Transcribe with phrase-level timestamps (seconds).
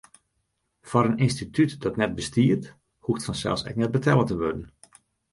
[0.89, 2.63] Foar in ynstitút dat net bestiet,
[3.05, 4.65] hoecht fansels ek net betelle te wurden.